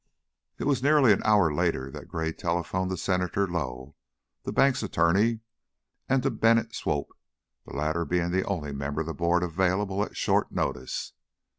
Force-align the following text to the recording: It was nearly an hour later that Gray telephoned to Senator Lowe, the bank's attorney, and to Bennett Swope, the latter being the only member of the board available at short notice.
It 0.57 0.63
was 0.63 0.81
nearly 0.81 1.11
an 1.13 1.21
hour 1.25 1.53
later 1.53 1.91
that 1.91 2.07
Gray 2.07 2.31
telephoned 2.33 2.89
to 2.89 2.97
Senator 2.97 3.47
Lowe, 3.47 3.95
the 4.41 4.51
bank's 4.51 4.81
attorney, 4.81 5.41
and 6.09 6.23
to 6.23 6.31
Bennett 6.31 6.73
Swope, 6.73 7.15
the 7.67 7.75
latter 7.75 8.03
being 8.03 8.31
the 8.31 8.43
only 8.45 8.71
member 8.73 9.01
of 9.01 9.05
the 9.05 9.13
board 9.13 9.43
available 9.43 10.03
at 10.03 10.17
short 10.17 10.51
notice. 10.51 11.13